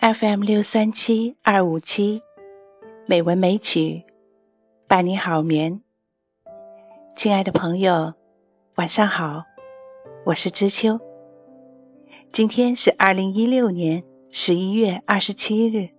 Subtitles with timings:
[0.00, 2.22] FM 六三七二五七，
[3.04, 4.02] 美文美曲，
[4.88, 5.82] 伴你好眠。
[7.14, 8.14] 亲爱的朋友，
[8.76, 9.44] 晚上好，
[10.24, 10.98] 我是知秋。
[12.32, 15.90] 今天是二零一六年十一月二十七日，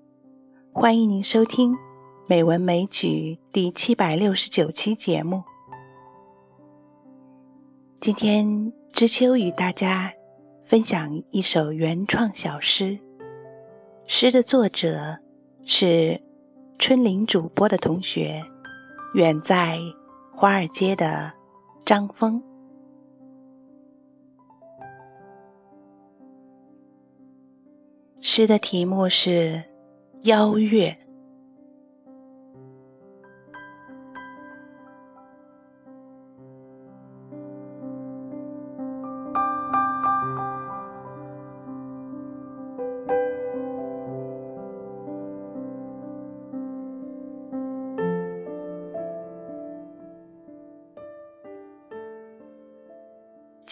[0.73, 1.71] 欢迎您收听
[2.25, 3.07] 《美文美曲》
[3.53, 5.43] 第七百六十九期节目。
[7.99, 10.11] 今天知秋与大家
[10.65, 12.97] 分享一首原创小诗。
[14.13, 15.17] 诗的作者
[15.63, 16.21] 是
[16.77, 18.43] 春林主播的同学，
[19.13, 19.79] 远在
[20.35, 21.31] 华尔街的
[21.85, 22.43] 张峰。
[28.19, 29.29] 诗的题目是
[30.23, 30.89] 《邀月》。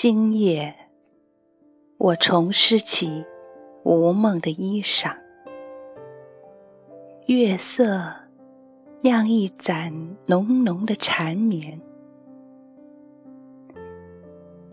[0.01, 0.73] 今夜，
[1.97, 3.25] 我重拾起
[3.83, 5.13] 无梦的衣裳，
[7.25, 8.09] 月色
[9.01, 9.91] 酿一盏
[10.25, 11.77] 浓浓的缠绵，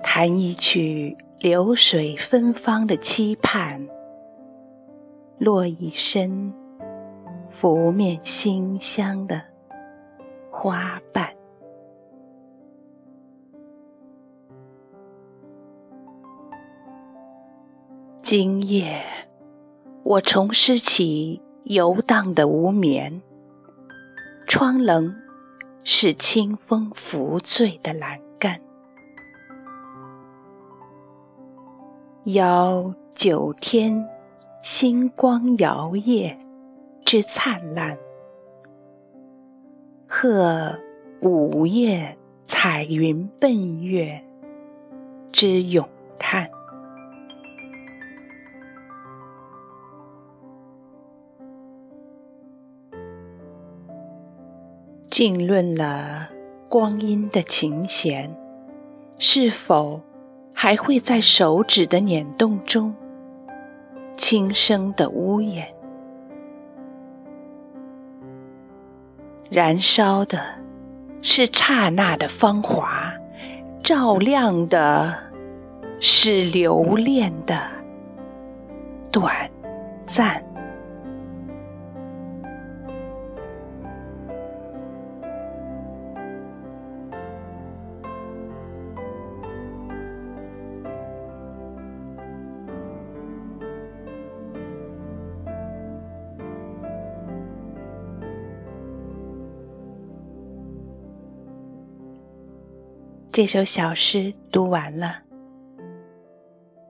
[0.00, 3.84] 弹一曲流水芬芳的期盼，
[5.38, 6.52] 落一身
[7.50, 9.42] 拂面馨香的
[10.52, 11.28] 花瓣。
[18.28, 19.04] 今夜，
[20.02, 23.22] 我重拾起游荡的无眠。
[24.48, 25.14] 窗棱
[25.84, 28.60] 是清风拂醉的栏杆，
[32.24, 34.04] 邀九天
[34.60, 36.36] 星光摇曳
[37.04, 37.96] 之灿烂，
[40.08, 40.76] 贺
[41.20, 44.20] 午夜彩云奔月
[45.30, 45.88] 之咏
[46.18, 46.50] 叹。
[55.10, 56.28] 浸润了
[56.68, 58.34] 光阴的琴弦，
[59.18, 60.00] 是否
[60.52, 62.94] 还会在手指的捻动中
[64.16, 65.66] 轻声的呜咽？
[69.48, 70.40] 燃烧的
[71.22, 73.12] 是刹那的芳华，
[73.82, 75.14] 照亮的
[76.00, 77.56] 是留恋的
[79.12, 79.48] 短
[80.06, 80.45] 暂。
[103.36, 105.18] 这首小诗读完了，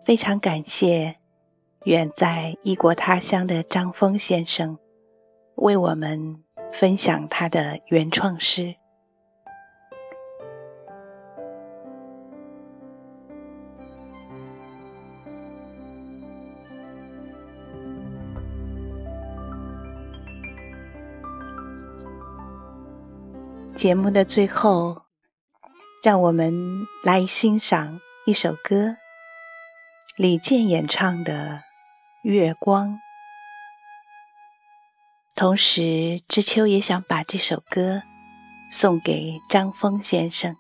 [0.04, 1.16] 非常感谢
[1.86, 4.78] 远在异国他乡的张峰先生
[5.56, 6.40] 为我们
[6.72, 8.72] 分享他的原创诗。
[23.74, 25.05] 节目的最后。
[26.06, 28.94] 让我们来欣赏一首歌，
[30.14, 31.62] 李健演唱的
[32.30, 32.90] 《月光》。
[35.34, 38.02] 同时，知秋也想把这首歌
[38.70, 40.54] 送给张峰先生，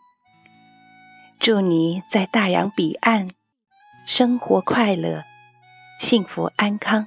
[1.38, 3.30] 祝你在大洋彼岸
[4.04, 5.22] 生活快乐、
[6.00, 7.06] 幸福安康。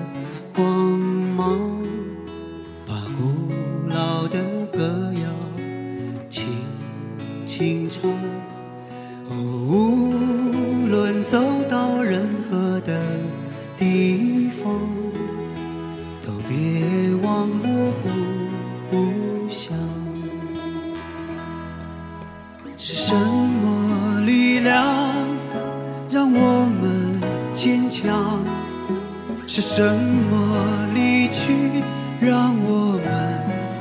[29.53, 31.83] 是什么离去？
[32.21, 33.03] 让我们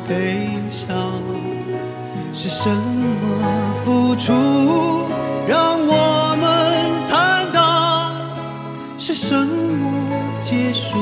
[0.09, 1.23] 悲伤。
[2.33, 4.33] 是什么付出？
[5.47, 8.11] 让我们坦荡。
[8.99, 9.93] 是什么
[10.43, 10.99] 结束？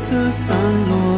[0.00, 0.56] 色散
[0.88, 1.09] 落。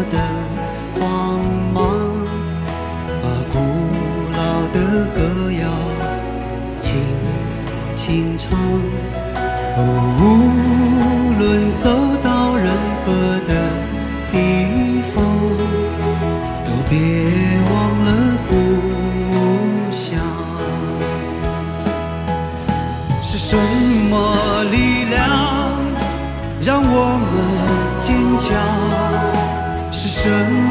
[30.32, 30.62] sớm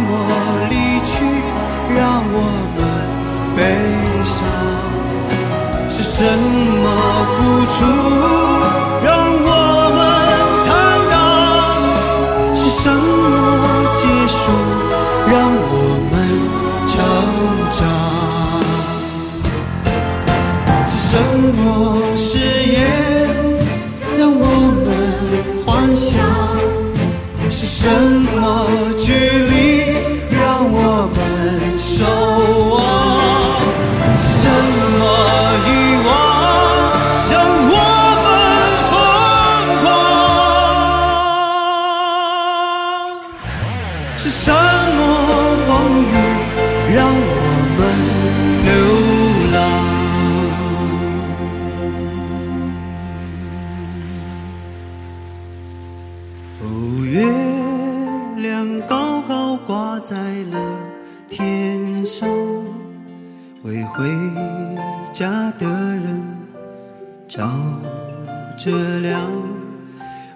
[68.64, 69.28] 着凉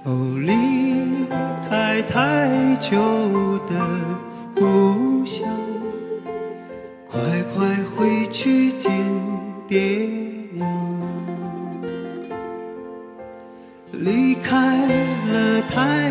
[0.04, 1.28] 哦离
[1.70, 2.98] 开太久
[3.68, 3.76] 的
[4.56, 5.48] 故乡
[7.08, 7.22] 快
[7.54, 8.92] 快回去见
[9.68, 10.10] 爹
[10.54, 10.68] 娘。
[13.92, 14.88] 离开
[15.32, 16.05] 了太